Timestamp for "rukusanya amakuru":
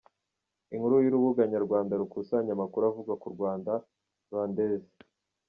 2.01-2.83